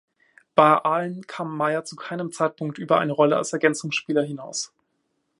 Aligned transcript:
Bei 0.55 0.83
Aalen 0.83 1.27
kam 1.27 1.55
Mayer 1.55 1.83
zu 1.83 1.95
keinem 1.95 2.31
Zeitpunkt 2.31 2.79
über 2.79 2.97
eine 2.97 3.11
Rolle 3.13 3.37
als 3.37 3.53
Ergänzungsspieler 3.53 4.23
hinaus. 4.23 4.73